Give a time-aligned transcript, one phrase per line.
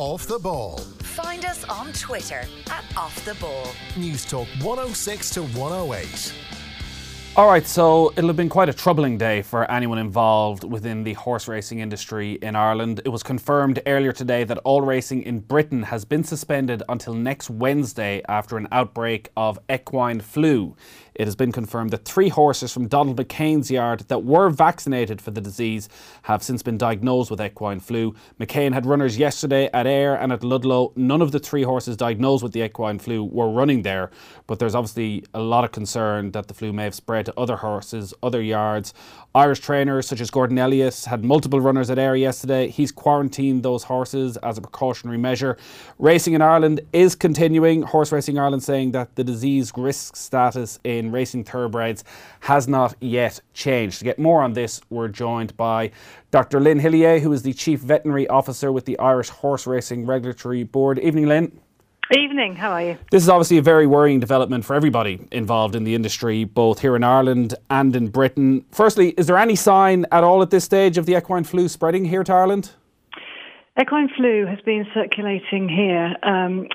[0.00, 0.78] Off the Ball.
[0.78, 3.66] Find us on Twitter at Off the Ball.
[3.96, 6.34] Newstalk 106 to 108.
[7.36, 11.12] All right, so it'll have been quite a troubling day for anyone involved within the
[11.12, 13.02] horse racing industry in Ireland.
[13.04, 17.50] It was confirmed earlier today that all racing in Britain has been suspended until next
[17.50, 20.76] Wednesday after an outbreak of equine flu.
[21.20, 25.30] It has been confirmed that three horses from Donald McCain's yard that were vaccinated for
[25.30, 25.86] the disease
[26.22, 28.14] have since been diagnosed with equine flu.
[28.40, 30.94] McCain had runners yesterday at Ayr and at Ludlow.
[30.96, 34.10] None of the three horses diagnosed with the equine flu were running there,
[34.46, 37.56] but there's obviously a lot of concern that the flu may have spread to other
[37.56, 38.94] horses, other yards.
[39.34, 42.68] Irish trainers such as Gordon Elliott had multiple runners at Ayr yesterday.
[42.68, 45.58] He's quarantined those horses as a precautionary measure.
[45.98, 47.82] Racing in Ireland is continuing.
[47.82, 52.04] Horse Racing Ireland saying that the disease risk status in racing thoroughbreds
[52.40, 53.98] has not yet changed.
[53.98, 55.90] To get more on this, we're joined by
[56.30, 56.60] Dr.
[56.60, 60.98] Lynn Hillyer, who is the Chief Veterinary Officer with the Irish Horse Racing Regulatory Board.
[60.98, 61.60] Evening, Lynn.
[62.12, 62.98] Evening, how are you?
[63.12, 66.96] This is obviously a very worrying development for everybody involved in the industry, both here
[66.96, 68.64] in Ireland and in Britain.
[68.72, 72.04] Firstly, is there any sign at all at this stage of the equine flu spreading
[72.04, 72.72] here to Ireland?
[73.80, 76.14] Equine flu has been circulating here.
[76.22, 76.68] Um,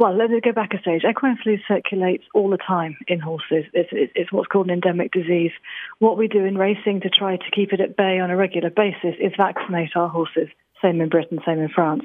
[0.00, 1.02] well, let me go back a stage.
[1.04, 3.64] Equine flu circulates all the time in horses.
[3.74, 5.50] It's, it's, what's called an endemic disease.
[5.98, 8.70] What we do in racing to try to keep it at bay on a regular
[8.70, 10.48] basis is vaccinate our horses.
[10.80, 12.04] Same in Britain, same in France.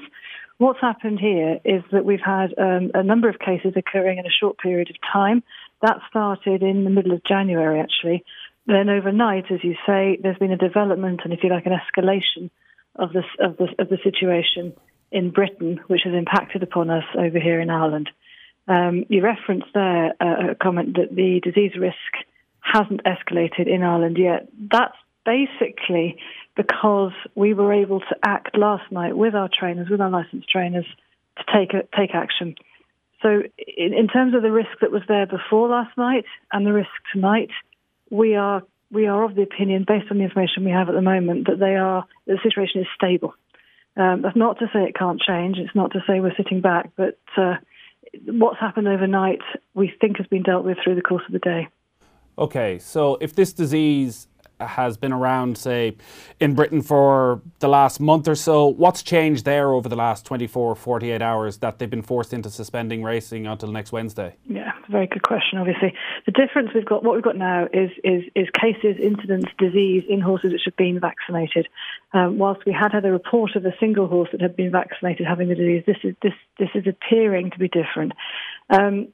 [0.58, 4.38] What's happened here is that we've had um, a number of cases occurring in a
[4.38, 5.44] short period of time.
[5.82, 8.26] That started in the middle of January, actually.
[8.68, 12.50] Then overnight, as you say, there's been a development and, if you like, an escalation
[12.96, 14.74] of the, of the, of the situation
[15.12, 18.10] in Britain, which has impacted upon us over here in Ireland.
[18.68, 21.96] Um, you referenced there uh, a comment that the disease risk
[22.62, 24.48] hasn't escalated in Ireland yet.
[24.72, 26.18] That's basically
[26.56, 30.86] because we were able to act last night with our trainers, with our licensed trainers,
[31.38, 32.56] to take a, take action.
[33.22, 33.44] So,
[33.78, 36.90] in, in, terms of the risk that was there before last night and the risk
[37.14, 37.50] tonight,
[38.10, 41.02] we are we are of the opinion, based on the information we have at the
[41.02, 43.34] moment, that they are the situation is stable.
[43.98, 45.58] Um, that's not to say it can't change.
[45.58, 47.56] It's not to say we're sitting back, but uh,
[48.26, 49.42] what's happened overnight,
[49.74, 51.68] we think has been dealt with through the course of the day.
[52.38, 54.28] Okay, so if this disease
[54.62, 55.96] has been around, say,
[56.40, 58.68] in Britain for the last month or so.
[58.68, 63.04] What's changed there over the last 24, 48 hours that they've been forced into suspending
[63.04, 64.36] racing until next Wednesday?
[64.48, 65.94] Yeah, very good question, obviously.
[66.26, 70.22] The difference we've got, what we've got now is, is, is cases, incidents, disease in
[70.22, 71.68] horses which have been vaccinated.
[72.14, 75.26] Um, whilst we had had a report of a single horse that had been vaccinated
[75.28, 78.14] having the disease, this is, this, this is appearing to be different.
[78.70, 79.08] Um,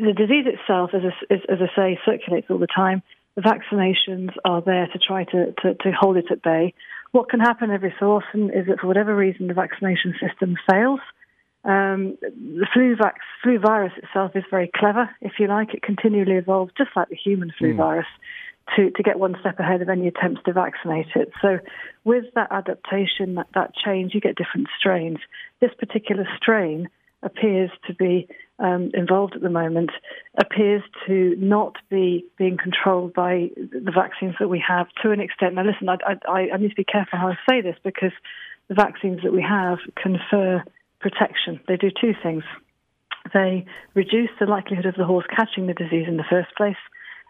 [0.00, 3.02] the disease itself, as, as, as I say, circulates all the time.
[3.36, 6.74] The vaccinations are there to try to, to, to hold it at bay.
[7.12, 11.00] What can happen every so often is that for whatever reason the vaccination system fails.
[11.64, 15.72] Um, the flu, vac- flu virus itself is very clever, if you like.
[15.74, 17.76] It continually evolves, just like the human flu mm.
[17.76, 18.06] virus,
[18.76, 21.30] to, to get one step ahead of any attempts to vaccinate it.
[21.40, 21.58] So,
[22.04, 25.18] with that adaptation, that, that change, you get different strains.
[25.60, 26.88] This particular strain
[27.22, 28.28] appears to be
[28.58, 29.90] um, involved at the moment
[30.38, 35.54] appears to not be being controlled by the vaccines that we have to an extent.
[35.54, 35.96] Now, listen, I,
[36.28, 38.12] I, I need to be careful how I say this because
[38.68, 40.62] the vaccines that we have confer
[41.00, 41.60] protection.
[41.68, 42.44] They do two things.
[43.32, 46.76] They reduce the likelihood of the horse catching the disease in the first place,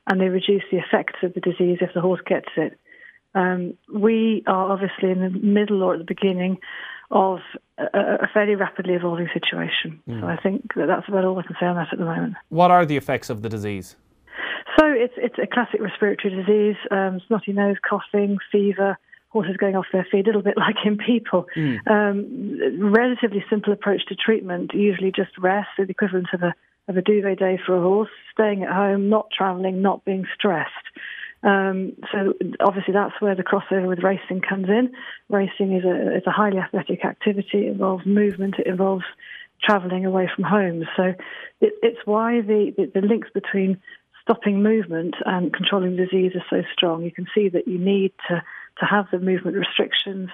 [0.09, 2.79] and they reduce the effects of the disease if the horse gets it.
[3.35, 6.59] Um, we are obviously in the middle or at the beginning
[7.15, 7.39] of
[7.79, 7.85] a,
[8.25, 10.03] a fairly rapidly evolving situation.
[10.07, 10.21] Mm.
[10.21, 12.35] So I think that that's about all I can say on that at the moment.
[12.51, 13.97] What are the effects of the disease?
[14.79, 18.99] So it's it's a classic respiratory disease: um, snotty nose, coughing, fever,
[19.29, 21.47] horses going off their feet, a little bit like in people.
[21.57, 21.79] Mm.
[21.87, 26.55] Um, relatively simple approach to treatment, usually just rest, the equivalent of a
[26.87, 30.73] of a duvet day for a horse, staying at home, not travelling, not being stressed.
[31.45, 34.93] Um, so obviously that's where the crossover with racing comes in.
[35.29, 37.67] Racing is a, is a highly athletic activity.
[37.67, 38.57] It involves movement.
[38.59, 39.05] It involves
[39.63, 40.85] travelling away from home.
[40.97, 41.15] So
[41.61, 43.81] it, it's why the, the, the links between
[44.23, 47.05] stopping movement and controlling disease are so strong.
[47.05, 48.43] You can see that you need to,
[48.81, 50.31] to have the movement restrictions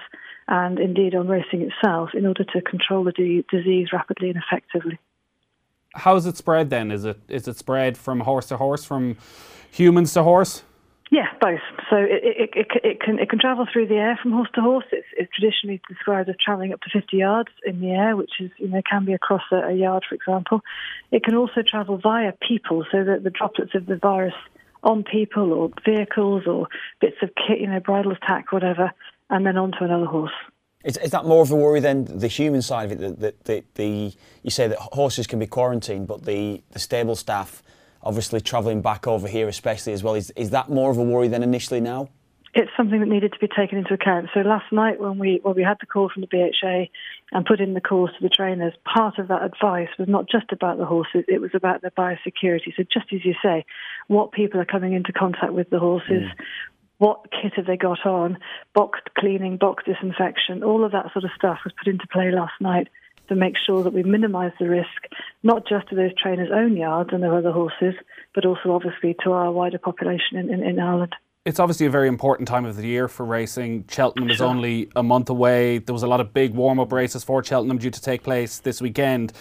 [0.47, 4.97] and indeed on racing itself in order to control the d- disease rapidly and effectively.
[5.93, 6.89] How is it spread then?
[6.89, 9.17] Is it is it spread from horse to horse, from
[9.69, 10.63] humans to horse?
[11.11, 11.59] Yeah, both.
[11.89, 14.61] So it, it, it, it, can it can travel through the air from horse to
[14.61, 14.85] horse.
[14.93, 18.49] It's, it's traditionally described as travelling up to 50 yards in the air, which is
[18.57, 20.61] you know can be across a, a yard, for example.
[21.11, 24.33] It can also travel via people, so that the droplets of the virus
[24.83, 26.67] on people or vehicles or
[27.01, 28.91] bits of kit, you know, bridles, tack, whatever,
[29.29, 30.31] and then onto another horse.
[30.85, 33.19] Is, is that more of a worry than the human side of it?
[33.19, 34.13] That the, the, the,
[34.43, 37.61] you say that horses can be quarantined, but the, the stable staff
[38.03, 40.15] obviously travelling back over here, especially as well.
[40.15, 42.09] Is, is that more of a worry than initially now?
[42.53, 44.27] It's something that needed to be taken into account.
[44.33, 46.87] So last night, when we when we had the call from the BHA
[47.31, 50.51] and put in the calls to the trainers, part of that advice was not just
[50.51, 52.75] about the horses; it was about their biosecurity.
[52.75, 53.65] So just as you say,
[54.07, 56.43] what people are coming into contact with the horses, mm
[57.01, 58.37] what kit have they got on,
[58.75, 62.53] box cleaning, box disinfection, all of that sort of stuff was put into play last
[62.59, 62.89] night
[63.27, 65.07] to make sure that we minimise the risk,
[65.43, 67.95] not just to those trainers' own yards and their other horses,
[68.35, 72.07] but also obviously to our wider population in, in, in Ireland it's obviously a very
[72.07, 73.85] important time of the year for racing.
[73.89, 75.79] Cheltenham is only a month away.
[75.79, 78.59] There was a lot of big warm up races for Cheltenham due to take place
[78.59, 79.33] this weekend.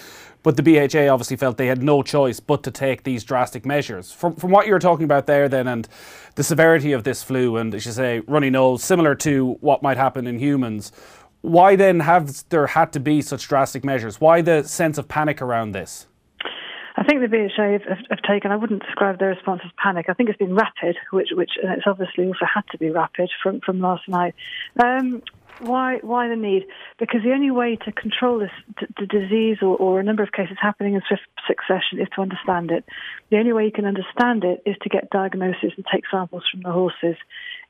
[0.43, 4.11] But the BHA obviously felt they had no choice but to take these drastic measures.
[4.12, 5.87] From, from what you were talking about there, then, and
[6.37, 9.99] the severity of this flu, and as you say, runny nose, similar to what might
[9.99, 10.93] happen in humans,
[11.42, 14.20] why then have there had to be such drastic measures?
[14.20, 16.06] Why the sense of panic around this?
[16.96, 18.50] I think the BHA have, have, have, taken.
[18.50, 20.06] I wouldn't describe their response as panic.
[20.10, 23.60] I think it's been rapid, which which it's obviously also had to be rapid from
[23.60, 24.34] from last night.
[24.82, 25.22] Um,
[25.60, 26.66] why why the need?
[26.98, 28.50] Because the only way to control this
[28.98, 32.70] the disease or, or a number of cases happening in swift succession is to understand
[32.70, 32.84] it.
[33.31, 36.62] The only way you can understand it is to get diagnosis and take samples from
[36.62, 37.16] the horses.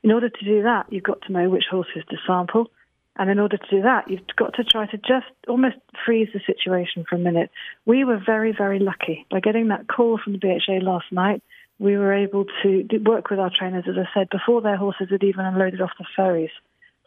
[0.03, 2.69] In order to do that, you've got to know which horses to sample
[3.17, 5.75] and in order to do that, you've got to try to just almost
[6.05, 7.51] freeze the situation for a minute.
[7.85, 9.25] We were very, very lucky.
[9.29, 11.43] By getting that call from the BHA last night,
[11.79, 15.23] we were able to work with our trainers, as I said, before their horses had
[15.23, 16.51] even unloaded off the ferries.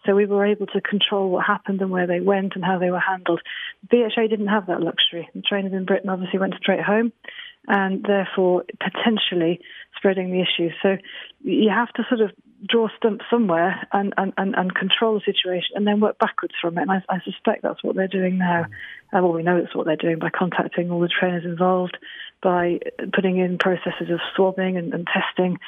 [0.05, 2.91] So we were able to control what happened and where they went and how they
[2.91, 3.41] were handled.
[3.91, 5.29] BHA didn't have that luxury.
[5.35, 7.12] The trainers in Britain obviously went straight home
[7.69, 9.61] and therefore potentially
[9.96, 10.70] spreading the issue.
[10.82, 10.96] So
[11.43, 12.31] you have to sort of
[12.69, 16.78] draw stump somewhere and, and, and, and, control the situation and then work backwards from
[16.78, 16.82] it.
[16.82, 18.64] And I, I suspect that's what they're doing now.
[19.12, 21.99] Uh, well, we know it's what they're doing by contacting all the trainers involved,
[22.43, 22.81] by
[23.12, 25.58] putting in processes of swabbing and, and testing.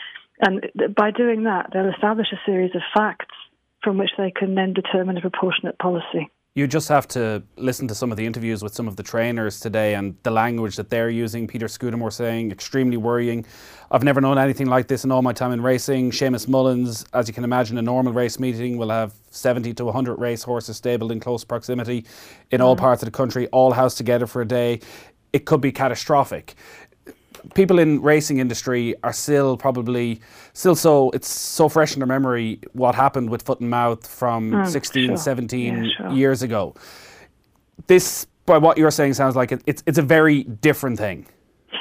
[0.40, 3.34] And by doing that, they'll establish a series of facts
[3.82, 6.30] from which they can then determine a proportionate policy.
[6.56, 9.60] You just have to listen to some of the interviews with some of the trainers
[9.60, 11.46] today and the language that they're using.
[11.46, 13.44] Peter Scudamore saying, extremely worrying.
[13.90, 16.12] I've never known anything like this in all my time in racing.
[16.12, 20.14] Seamus Mullins, as you can imagine, a normal race meeting will have 70 to 100
[20.14, 22.06] race horses stabled in close proximity
[22.50, 22.64] in mm.
[22.64, 24.80] all parts of the country, all housed together for a day.
[25.34, 26.54] It could be catastrophic
[27.54, 30.20] people in racing industry are still probably
[30.52, 34.50] still so it's so fresh in their memory what happened with foot and mouth from
[34.50, 35.16] mm, 16 sure.
[35.16, 36.10] 17 yeah, sure.
[36.12, 36.74] years ago
[37.86, 41.26] this by what you're saying sounds like it, it's it's a very different thing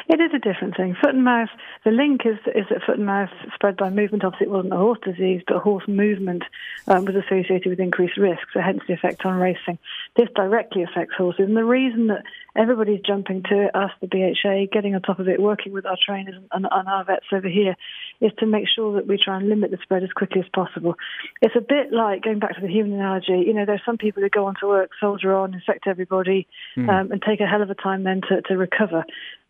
[0.07, 0.95] it is a different thing.
[1.01, 1.50] Foot and mouth,
[1.83, 4.23] the link is, is that foot and mouth spread by movement.
[4.23, 6.44] Obviously, it wasn't a horse disease, but horse movement
[6.88, 9.79] um, was associated with increased risk, so hence the effect on racing.
[10.15, 11.47] This directly affects horses.
[11.47, 12.23] And the reason that
[12.56, 16.36] everybody's jumping to us, the BHA, getting on top of it, working with our trainers
[16.52, 17.75] and, and our vets over here,
[18.22, 20.96] is to make sure that we try and limit the spread as quickly as possible.
[21.42, 23.44] It's a bit like going back to the human analogy.
[23.46, 26.48] You know, there's some people who go on to work, soldier on, infect everybody,
[26.78, 26.90] mm.
[26.90, 29.06] um, and take a hell of a time then to, to recover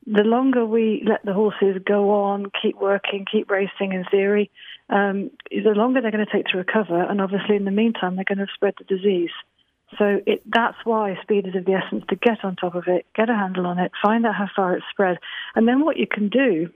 [0.07, 4.51] the longer we let the horses go on, keep working, keep racing in theory,
[4.89, 7.01] um, the longer they're going to take to recover.
[7.01, 9.31] And obviously, in the meantime, they're going to spread the disease.
[9.97, 13.05] So it, that's why speed is of the essence to get on top of it,
[13.15, 15.17] get a handle on it, find out how far it's spread.
[15.55, 16.69] And then what you can do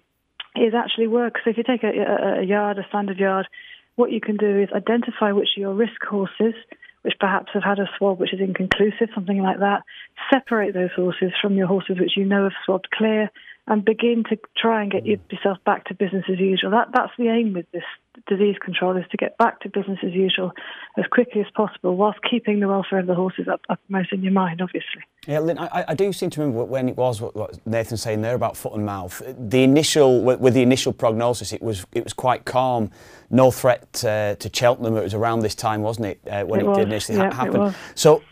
[0.55, 1.35] is actually work.
[1.43, 3.47] So if you take a, a, a yard, a standard yard,
[3.95, 6.53] what you can do is identify which are your risk horses
[7.01, 9.83] which perhaps have had a swab which is inconclusive, something like that.
[10.31, 13.31] Separate those horses from your horses which you know have swabbed clear
[13.69, 16.71] and begin to try and get yourself back to business as usual.
[16.71, 17.83] That, that's the aim with this
[18.27, 20.51] disease control is to get back to business as usual
[20.97, 24.33] as quickly as possible whilst keeping the welfare of the horses up, uppermost in your
[24.33, 25.03] mind, obviously.
[25.27, 28.21] Yeah, Lynn, I, I do seem to remember when it was what, what Nathan's saying
[28.21, 29.21] there about foot and mouth.
[29.37, 32.89] The initial, with the initial prognosis, it was it was quite calm,
[33.29, 34.97] no threat uh, to Cheltenham.
[34.97, 37.45] It was around this time, wasn't it, uh, when it, it did initially yeah, ha-
[37.45, 37.75] happen?
[37.93, 38.23] So,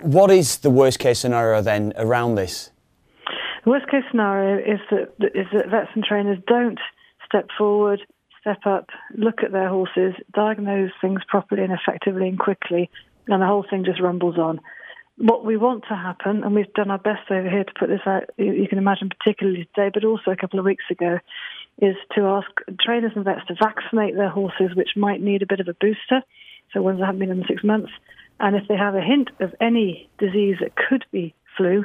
[0.00, 2.70] what is the worst case scenario then around this?
[3.68, 6.80] Worst case scenario is that is that vets and trainers don't
[7.26, 8.00] step forward
[8.40, 12.88] step up, look at their horses, diagnose things properly and effectively and quickly,
[13.26, 14.58] and the whole thing just rumbles on.
[15.18, 18.00] What we want to happen, and we've done our best over here to put this
[18.06, 21.18] out, you can imagine particularly today, but also a couple of weeks ago,
[21.82, 22.48] is to ask
[22.80, 26.22] trainers and vets to vaccinate their horses which might need a bit of a booster,
[26.72, 27.92] so ones that haven't been in six months,
[28.40, 31.84] and if they have a hint of any disease that could be flu,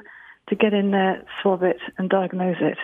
[0.50, 2.78] to get in there, swab it, and diagnose it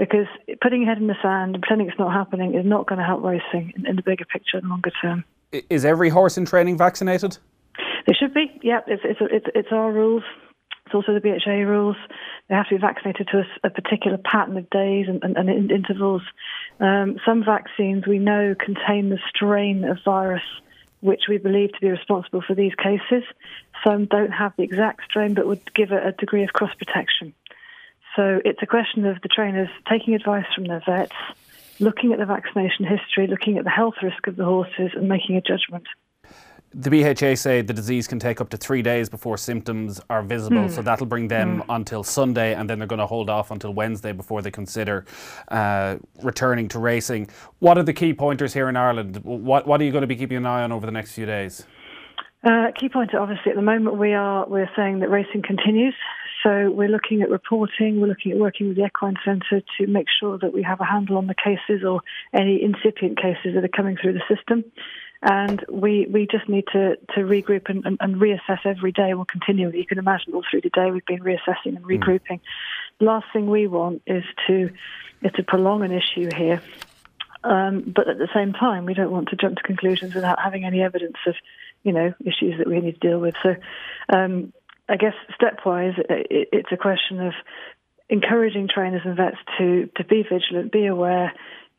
[0.00, 0.26] because
[0.62, 3.04] putting your head in the sand and pretending it's not happening is not going to
[3.04, 5.24] help racing in, in the bigger picture and longer term.
[5.68, 7.36] Is every horse in training vaccinated?
[8.06, 8.50] They should be.
[8.62, 10.22] Yeah, it's it's it's, it's our rules.
[10.86, 11.96] It's also the BHA rules.
[12.48, 15.70] They have to be vaccinated to a, a particular pattern of days and, and, and
[15.70, 16.22] intervals.
[16.80, 20.42] Um, some vaccines we know contain the strain of virus
[21.00, 23.24] which we believe to be responsible for these cases.
[23.84, 27.34] Some don't have the exact strain but would give a, a degree of cross protection.
[28.16, 31.14] So it's a question of the trainers taking advice from their vets,
[31.78, 35.36] looking at the vaccination history, looking at the health risk of the horses, and making
[35.36, 35.86] a judgment.
[36.72, 40.68] The BHA say the disease can take up to three days before symptoms are visible,
[40.68, 40.70] mm.
[40.70, 41.64] so that'll bring them mm.
[41.68, 45.04] until Sunday, and then they're going to hold off until Wednesday before they consider
[45.48, 47.28] uh, returning to racing.
[47.58, 49.16] What are the key pointers here in Ireland?
[49.24, 51.26] What, what are you going to be keeping an eye on over the next few
[51.26, 51.66] days?
[52.44, 55.94] Uh, key pointer, obviously, at the moment we are we're saying that racing continues.
[56.42, 60.06] So we're looking at reporting, we're looking at working with the Equine Centre to make
[60.20, 62.00] sure that we have a handle on the cases or
[62.32, 64.64] any incipient cases that are coming through the system.
[65.22, 69.12] And we, we just need to, to regroup and, and, and reassess every day.
[69.12, 69.70] We'll continue.
[69.70, 71.90] You can imagine all through the day we've been reassessing and hmm.
[71.90, 72.40] regrouping.
[72.40, 73.00] Mm.
[73.00, 74.70] Last thing we want is to
[75.22, 76.62] is to prolong an issue here.
[77.44, 80.64] Um, but at the same time, we don't want to jump to conclusions without having
[80.64, 81.34] any evidence of,
[81.82, 83.34] you know, issues that we need to deal with.
[83.42, 83.56] So,
[84.12, 84.52] um,
[84.88, 87.32] I guess stepwise, it, it's a question of
[88.08, 91.32] encouraging trainers and vets to to be vigilant, be aware,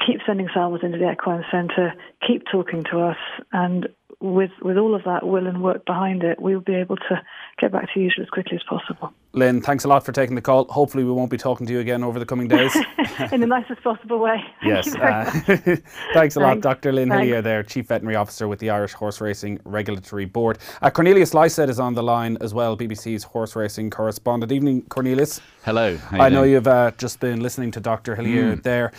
[0.05, 1.93] keep sending samples into the equine centre,
[2.25, 3.17] keep talking to us,
[3.51, 3.87] and
[4.21, 7.21] with with all of that will and work behind it, we'll be able to
[7.59, 9.11] get back to usual as quickly as possible.
[9.33, 10.65] Lynn, thanks a lot for taking the call.
[10.65, 12.75] Hopefully, we won't be talking to you again over the coming days.
[13.31, 14.43] In the nicest possible way.
[14.63, 14.93] yes.
[14.93, 15.23] Uh,
[16.13, 16.63] thanks a lot, thanks.
[16.63, 16.91] Dr.
[16.91, 17.27] Lynn thanks.
[17.27, 20.59] Hillyer, there, Chief Veterinary Officer with the Irish Horse Racing Regulatory Board.
[20.81, 24.51] Uh, Cornelius Lysaght is on the line as well, BBC's horse racing correspondent.
[24.51, 25.39] Evening, Cornelius.
[25.63, 25.97] Hello.
[26.11, 28.15] I know you've uh, just been listening to Dr.
[28.15, 28.63] Hillyer mm.
[28.63, 28.91] there.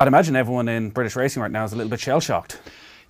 [0.00, 2.58] I'd imagine everyone in British racing right now is a little bit shell shocked.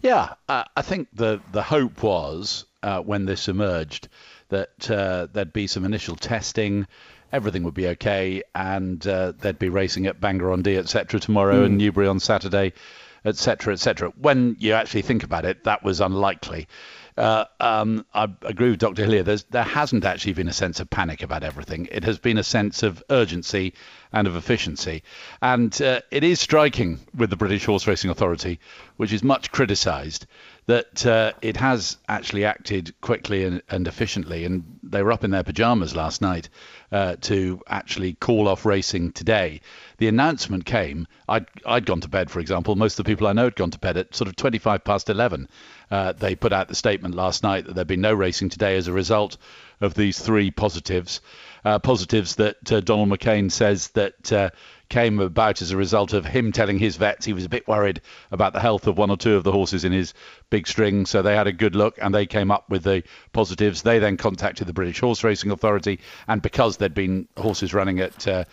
[0.04, 4.08] Yeah, uh, I think the the hope was uh, when this emerged
[4.50, 6.86] that uh, there'd be some initial testing,
[7.32, 11.18] everything would be okay, and uh, they'd be racing at Bangor on Dee, etc.
[11.20, 11.64] tomorrow mm.
[11.64, 12.74] and Newbury on Saturday,
[13.24, 14.12] etc., etc.
[14.18, 16.68] When you actually think about it, that was unlikely.
[17.16, 19.06] Uh, um, I agree with Dr.
[19.06, 19.24] Hillyer.
[19.24, 21.88] There's, there hasn't actually been a sense of panic about everything.
[21.92, 23.74] It has been a sense of urgency
[24.12, 25.04] and of efficiency.
[25.40, 28.58] And uh, it is striking with the British Horse Racing Authority,
[28.96, 30.26] which is much criticised,
[30.66, 34.44] that uh, it has actually acted quickly and, and, efficiently.
[34.44, 36.48] And they were up in their pajamas last night
[36.92, 39.60] uh, to actually call off racing today.
[39.98, 41.06] The announcement came.
[41.28, 42.76] I'd, I'd gone to bed, for example.
[42.76, 45.10] Most of the people I know had gone to bed at sort of 25 past
[45.10, 45.48] 11.
[45.90, 48.88] Uh, they put out the statement last night that there'd been no racing today as
[48.88, 49.36] a result
[49.80, 51.20] of these three positives.
[51.64, 54.50] Uh, positives that uh, Donald McCain says that uh,
[54.88, 58.00] came about as a result of him telling his vets he was a bit worried
[58.30, 60.14] about the health of one or two of the horses in his
[60.50, 61.06] big string.
[61.06, 63.82] So they had a good look and they came up with the positives.
[63.82, 68.28] They then contacted the British Horse Racing Authority, and because there'd been horses running at
[68.28, 68.44] uh,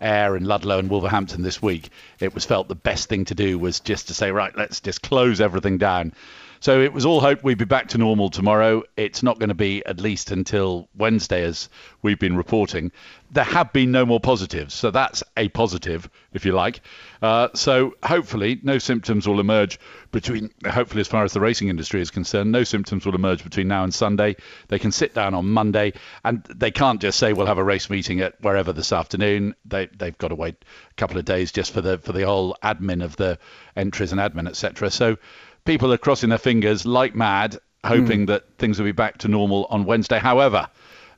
[0.00, 1.90] Ayr and Ludlow and Wolverhampton this week,
[2.20, 5.02] it was felt the best thing to do was just to say, right, let's just
[5.02, 6.12] close everything down.
[6.60, 8.82] So it was all hoped we'd be back to normal tomorrow.
[8.96, 11.68] It's not going to be at least until Wednesday, as
[12.02, 12.92] we've been reporting.
[13.30, 16.80] There have been no more positives, so that's a positive, if you like.
[17.20, 19.78] Uh, so hopefully, no symptoms will emerge
[20.12, 20.50] between.
[20.64, 23.84] Hopefully, as far as the racing industry is concerned, no symptoms will emerge between now
[23.84, 24.36] and Sunday.
[24.68, 25.92] They can sit down on Monday,
[26.24, 29.54] and they can't just say we'll have a race meeting at wherever this afternoon.
[29.64, 30.56] They they've got to wait
[30.90, 33.38] a couple of days just for the for the whole admin of the
[33.76, 34.90] entries and admin, etc.
[34.90, 35.18] So
[35.64, 38.26] people are crossing their fingers like mad, hoping mm.
[38.28, 40.18] that things will be back to normal on Wednesday.
[40.18, 40.68] However,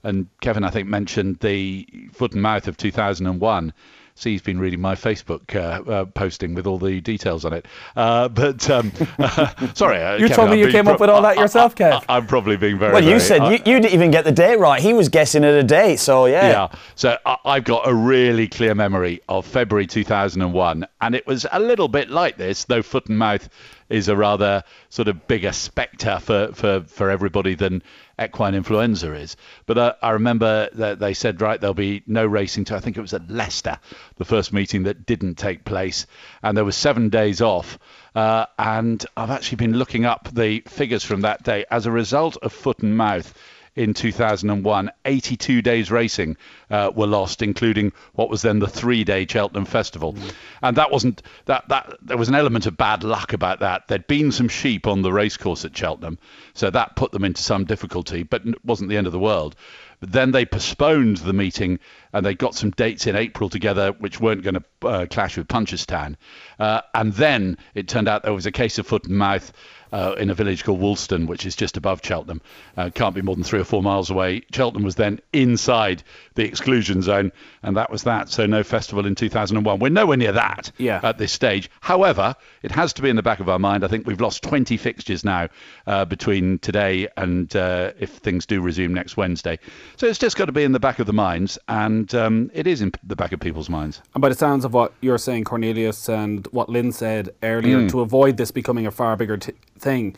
[0.02, 3.72] and Kevin, I think, mentioned the foot and mouth of 2001.
[4.16, 7.66] See, he's been reading my Facebook uh, uh, posting with all the details on it.
[7.96, 8.92] Uh, but um,
[9.74, 11.74] sorry, uh, you Kevin, told me I'm you came pro- up with all that yourself,
[11.74, 12.04] Kev.
[12.06, 12.92] I, am probably being very.
[12.92, 14.78] Well, you very, said you, you, didn't even get the date right.
[14.78, 16.50] He was guessing at a date, so yeah.
[16.50, 16.68] Yeah.
[16.96, 21.60] So I, I've got a really clear memory of February 2001, and it was a
[21.60, 23.48] little bit like this, though foot and mouth
[23.90, 27.82] is a rather sort of bigger spectre for, for, for everybody than
[28.20, 29.36] equine influenza is.
[29.66, 32.96] But uh, I remember that they said, right, there'll be no racing to, I think
[32.96, 33.78] it was at Leicester,
[34.16, 36.06] the first meeting that didn't take place.
[36.42, 37.78] And there was seven days off.
[38.14, 41.64] Uh, and I've actually been looking up the figures from that day.
[41.70, 43.34] As a result of foot and mouth,
[43.80, 44.90] in 2001.
[45.06, 46.36] 82 days racing
[46.70, 50.32] uh, were lost, including what was then the three-day Cheltenham Festival, mm.
[50.62, 53.88] and that wasn't that that there was an element of bad luck about that.
[53.88, 56.18] There'd been some sheep on the racecourse at Cheltenham,
[56.52, 59.56] so that put them into some difficulty, but it wasn't the end of the world.
[60.00, 61.78] But then they postponed the meeting
[62.12, 65.46] and they got some dates in April together which weren't going to uh, clash with
[65.48, 66.16] Punchestown.
[66.58, 69.52] Uh, and then it turned out there was a case of foot and mouth
[69.92, 72.40] uh, in a village called Woolstone, which is just above Cheltenham.
[72.76, 74.42] Uh, can't be more than three or four miles away.
[74.52, 76.04] Cheltenham was then inside
[76.36, 77.32] the exclusion zone,
[77.64, 78.28] and that was that.
[78.28, 79.80] So no festival in 2001.
[79.80, 81.00] We're nowhere near that Yeah.
[81.02, 81.68] at this stage.
[81.80, 83.82] However, it has to be in the back of our mind.
[83.84, 85.48] I think we've lost 20 fixtures now
[85.88, 89.58] uh, between today and uh, if things do resume next Wednesday.
[90.00, 92.66] So it's just got to be in the back of the minds, and um, it
[92.66, 94.00] is in the back of people's minds.
[94.14, 98.00] And by the sounds of what you're saying, Cornelius, and what Lynn said earlier, to
[98.00, 100.16] avoid this becoming a far bigger t- thing,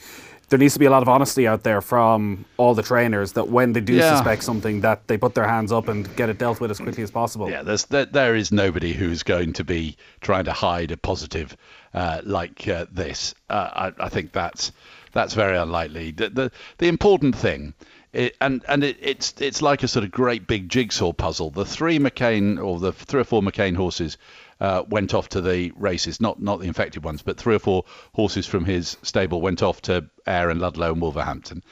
[0.50, 3.48] there needs to be a lot of honesty out there from all the trainers that
[3.48, 4.14] when they do Yeah.
[4.14, 7.02] suspect something, that they put their hands up and get it dealt with as quickly
[7.02, 7.50] as possible.
[7.50, 11.56] Yeah, there's there, there is nobody who's going to be trying to hide a positive
[11.92, 13.34] uh, like uh, this.
[13.50, 14.70] Uh, I, I think that's
[15.10, 16.12] that's very unlikely.
[16.12, 17.74] The the, the important thing.
[18.12, 21.50] It, and and it, it's it's like a sort of great big jigsaw puzzle.
[21.50, 24.18] The three McCain or the three or four McCain horses
[24.60, 27.84] uh, went off to the races, not not the infected ones, but three or four
[28.12, 31.62] horses from his stable went off to Ayr and Ludlow and Wolverhampton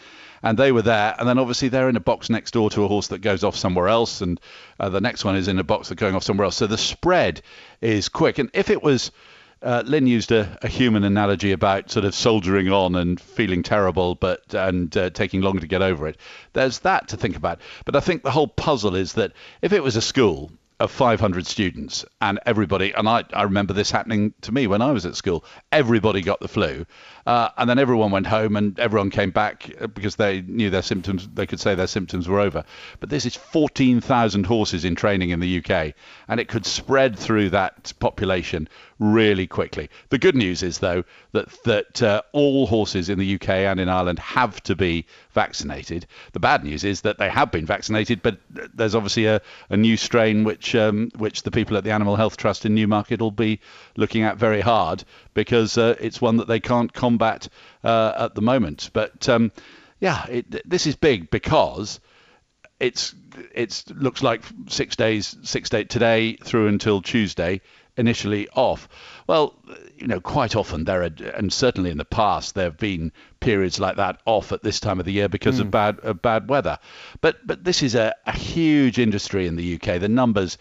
[0.43, 1.15] and they were there.
[1.19, 3.57] And then obviously they're in a box next door to a horse that goes off
[3.57, 4.41] somewhere else, and
[4.79, 6.57] uh, the next one is in a box that's going off somewhere else.
[6.57, 7.43] So the spread
[7.81, 8.39] is quick.
[8.39, 9.11] And if it was,
[9.63, 14.15] uh, Lynn used a, a human analogy about sort of soldiering on and feeling terrible,
[14.15, 16.17] but and uh, taking longer to get over it.
[16.53, 17.61] There's that to think about.
[17.85, 20.51] But I think the whole puzzle is that if it was a school
[20.81, 24.93] of 500 students and everybody and I, I remember this happening to me when I
[24.93, 26.87] was at school everybody got the flu
[27.27, 31.29] uh, and then everyone went home and everyone came back because they knew their symptoms
[31.35, 32.65] they could say their symptoms were over.
[33.01, 35.95] But this is 14,000 horses in training in the UK
[36.29, 39.89] and it could spread through that population really quickly.
[40.11, 43.89] The good news is though that that uh, all horses in the UK and in
[43.89, 46.07] Ireland have to be vaccinated.
[46.33, 48.39] The bad news is that they have been vaccinated but
[48.75, 52.37] there's obviously a, a new strain which um, which the people at the Animal Health
[52.37, 53.61] Trust in Newmarket will be
[53.97, 57.49] looking at very hard because uh, it's one that they can't combat
[57.83, 58.91] uh, at the moment.
[58.93, 59.53] But um,
[59.99, 62.01] yeah, it, this is big because
[62.79, 63.15] it's
[63.55, 67.61] it's looks like six days, six day today through until Tuesday
[67.97, 68.89] initially off.
[69.27, 69.55] Well,
[69.97, 73.79] you know, quite often there are, and certainly in the past there have been periods
[73.79, 76.79] like that off at this time of the year because of bad of bad weather.
[77.21, 80.01] But but this is a, a huge industry in the UK.
[80.01, 80.59] The numbers.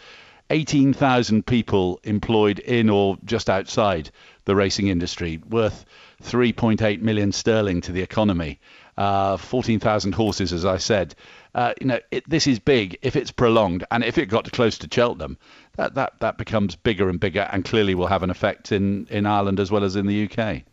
[0.51, 4.09] 18,000 people employed in or just outside
[4.49, 5.85] the racing industry, worth
[6.23, 8.59] 3.8 million sterling to the economy.
[8.97, 11.15] Uh, 14,000 horses, as I said.
[11.55, 14.77] Uh, you know, it, this is big if it's prolonged, and if it got close
[14.79, 15.37] to Cheltenham,
[15.77, 19.25] that, that that becomes bigger and bigger, and clearly will have an effect in, in
[19.25, 20.63] Ireland as well as in the UK.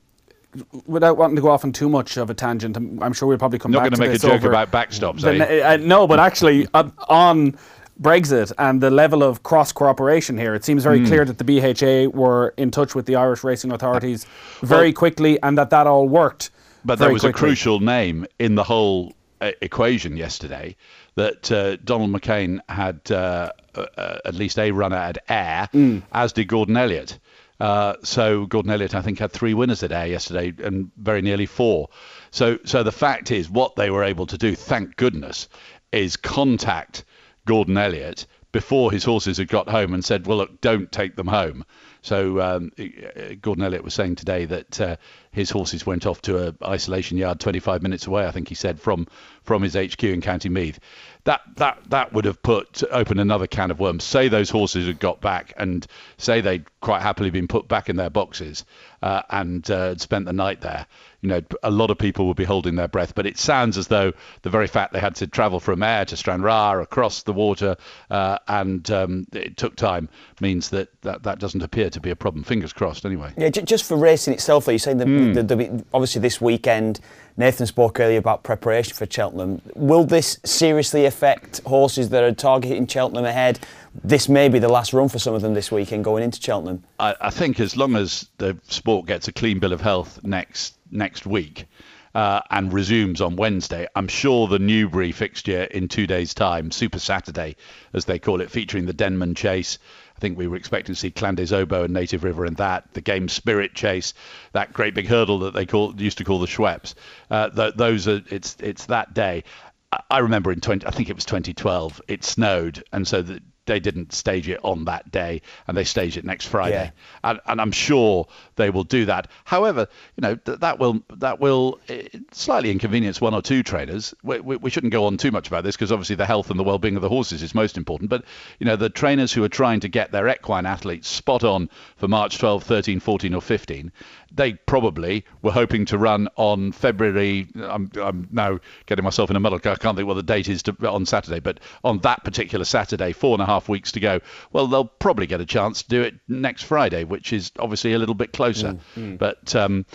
[0.86, 3.38] Without wanting to go off on too much of a tangent, I'm I'm sure we'll
[3.38, 5.74] probably come Not back going to make a joke over about backstops, the eh?
[5.74, 7.56] uh, no, but actually, uh, on
[8.00, 11.06] Brexit and the level of cross cooperation here, it seems very Hmm.
[11.06, 14.26] clear that the BHA were in touch with the Irish racing authorities
[14.62, 16.50] very quickly and that that all worked.
[16.84, 20.76] But there was a crucial name in the whole uh, equation yesterday
[21.16, 26.02] that uh, Donald McCain had uh, uh, at least a runner at Ayr, Mm.
[26.12, 27.18] as did Gordon Elliott.
[27.58, 31.46] Uh, so Gordon Elliott, I think, had three winners at Ayr yesterday, and very nearly
[31.46, 31.88] four.
[32.30, 35.48] So, so the fact is, what they were able to do, thank goodness,
[35.92, 37.04] is contact
[37.46, 41.26] Gordon Elliott before his horses had got home and said, "Well, look, don't take them
[41.26, 41.64] home."
[42.02, 44.96] So um, uh, Gordon Elliott was saying today that uh,
[45.32, 48.26] his horses went off to a isolation yard 25 minutes away.
[48.26, 49.08] I think he said from
[49.42, 50.78] from his HQ in County Meath.
[51.24, 54.04] That that that would have put open another can of worms.
[54.04, 57.96] Say those horses had got back and say they'd quite happily been put back in
[57.96, 58.64] their boxes
[59.02, 60.86] uh, and uh, spent the night there.
[61.22, 63.14] You know, a lot of people would be holding their breath.
[63.14, 66.16] But it sounds as though the very fact they had to travel from Ayr to
[66.16, 67.76] Stranraer across the water
[68.10, 70.08] uh, and um, it took time
[70.40, 72.44] means that, that that doesn't appear to be a problem.
[72.44, 73.32] Fingers crossed, anyway.
[73.36, 76.40] Yeah, j- just for racing itself, are you're saying that the, the, the, obviously this
[76.40, 77.00] weekend,
[77.36, 79.60] Nathan spoke earlier about preparation for Cheltenham.
[79.74, 83.58] Will this seriously affect horses that are targeting Cheltenham ahead?
[84.04, 86.84] This may be the last run for some of them this weekend going into Cheltenham.
[86.98, 90.76] I, I think as long as the sport gets a clean bill of health next
[90.90, 91.66] next week
[92.14, 96.98] uh, and resumes on Wednesday, I'm sure the Newbury fixture in two days' time, Super
[96.98, 97.56] Saturday,
[97.92, 99.78] as they call it, featuring the Denman Chase.
[100.16, 102.94] I think we were expecting to see Clan des Obeaux and Native River in that,
[102.94, 104.14] the Game Spirit Chase,
[104.52, 106.94] that great big hurdle that they call used to call the Schweppes.
[107.30, 109.44] Uh, th- those are it's it's that day.
[109.92, 113.42] I- I remember in 20, I think it was 2012, it snowed, and so the
[113.66, 116.90] they didn't stage it on that day, and they stage it next Friday, Yeah.
[117.30, 118.26] and, and I'm sure
[118.56, 119.28] they will do that.
[119.44, 121.94] However, you know th- that will that will uh,
[122.32, 124.14] slightly inconvenience one or two trainers.
[124.22, 126.58] We, we, we shouldn't go on too much about this because obviously the health and
[126.58, 128.10] the well-being of the horses is most important.
[128.10, 128.24] But
[128.58, 132.08] you know the trainers who are trying to get their equine athletes spot on for
[132.08, 133.92] March 12, 13, 14, or 15,
[134.32, 137.46] they probably were hoping to run on February.
[137.56, 139.56] I'm, I'm now getting myself in a muddle.
[139.64, 143.12] I can't think what the date is to, on Saturday, but on that particular Saturday,
[143.12, 144.20] four and a half weeks to go.
[144.52, 147.98] Well, they'll probably get a chance to do it next Friday, which is obviously a
[147.98, 148.78] little bit closer.
[149.16, 149.86] But um,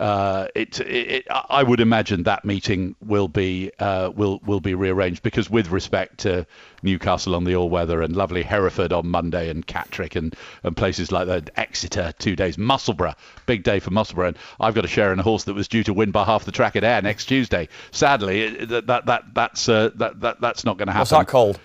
[0.00, 5.22] uh, it, it, I would imagine that meeting will be uh, will will be rearranged
[5.22, 6.46] because, with respect to
[6.82, 11.12] Newcastle on the all weather and lovely Hereford on Monday and Catterick and, and places
[11.12, 15.12] like that, Exeter two days, Musselburgh big day for Musselburgh, and I've got a share
[15.12, 17.26] in a horse that was due to win by half the track at Ayr next
[17.26, 17.68] Tuesday.
[17.90, 21.00] Sadly, that, that that that's uh, that, that that's not going to happen.
[21.00, 21.60] What's that called?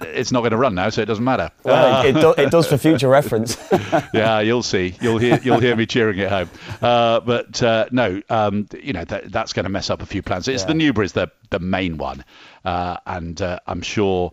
[0.00, 1.50] It's not going to run now, so it doesn't matter.
[1.62, 3.56] Well, it, it, do, it does for future reference.
[4.12, 4.96] yeah, you'll see.
[5.00, 6.50] You'll hear you'll hear me cheering at home.
[6.82, 10.22] Uh, but uh, no, um, you know that, that's going to mess up a few
[10.22, 10.48] plans.
[10.48, 12.24] It's the Newbury's the the main one,
[12.64, 14.32] uh, and uh, I'm sure.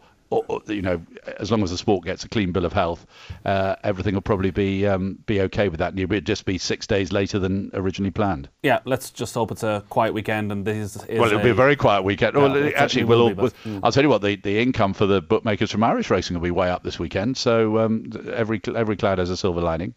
[0.67, 1.01] You know,
[1.37, 3.05] as long as the sport gets a clean bill of health,
[3.45, 5.95] uh, everything will probably be um, be okay with that.
[5.95, 8.49] Newbury it'll just be six days later than originally planned.
[8.63, 11.19] Yeah, let's just hope it's a quiet weekend and this is.
[11.19, 12.35] Well, it'll be a very quiet weekend.
[12.35, 13.29] well, it it actually, will.
[13.29, 16.35] be, but- I'll tell you what, the, the income for the bookmakers from Irish racing
[16.35, 17.37] will be way up this weekend.
[17.37, 19.93] So um, every every cloud has a silver lining,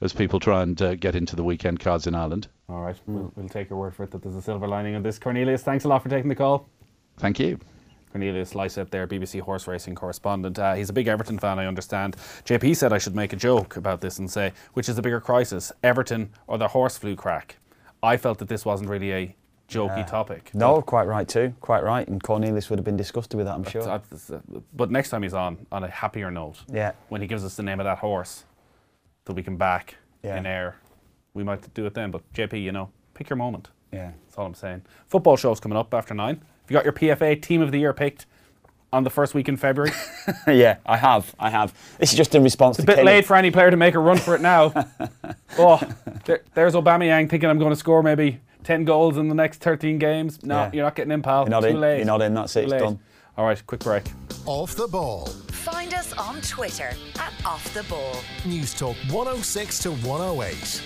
[0.00, 2.48] as people try and uh, get into the weekend cards in Ireland.
[2.68, 5.02] All right, we'll, we'll take your word for it that there's a silver lining in
[5.02, 5.18] this.
[5.18, 6.68] Cornelius, thanks a lot for taking the call.
[7.18, 7.58] Thank you.
[8.12, 10.58] Cornelius Lysaght there, BBC horse racing correspondent.
[10.58, 12.16] Uh, he's a big Everton fan, I understand.
[12.44, 15.20] JP said I should make a joke about this and say, which is the bigger
[15.20, 17.56] crisis, Everton or the horse flu crack?
[18.02, 19.36] I felt that this wasn't really a
[19.68, 20.50] jokey topic.
[20.52, 21.54] no, quite right too.
[21.60, 22.06] Quite right.
[22.08, 23.82] And Cornelius would have been disgusted with that, I'm sure.
[23.82, 24.40] But, uh,
[24.74, 26.92] but next time he's on, on a happier note, Yeah.
[27.08, 28.44] when he gives us the name of that horse,
[29.26, 30.36] that we can back Yeah.
[30.38, 30.74] in Ayr,
[31.34, 32.10] we might do it then.
[32.10, 33.68] But JP, you know, pick your moment.
[33.92, 34.10] Yeah.
[34.26, 34.82] That's all I'm saying.
[35.06, 36.42] Football show's coming up after nine.
[36.70, 38.26] Have you got your PFA Team of the Year picked
[38.92, 39.90] on the first week in February?
[40.46, 41.34] yeah, I have.
[41.36, 41.74] I have.
[41.98, 43.06] This is just in response a to A bit Kenny.
[43.06, 44.72] late for any player to make a run for it now.
[45.58, 45.80] oh,
[46.26, 49.98] there, there's Aubameyang thinking I'm going to score maybe 10 goals in the next 13
[49.98, 50.44] games.
[50.44, 50.70] No, Yeah.
[50.72, 51.42] you're not getting in, pal.
[51.42, 51.80] You're not Too in.
[51.80, 51.96] late.
[51.96, 52.34] You're not in.
[52.34, 52.64] That's it.
[52.70, 53.00] It's done.
[53.36, 54.04] All right, quick break.
[54.46, 55.26] Off the ball.
[55.50, 58.14] Find us on Twitter at Off the Ball.
[58.44, 60.82] Newstalk 106 to 108.